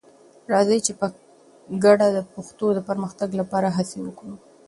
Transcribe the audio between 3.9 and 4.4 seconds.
وکړو.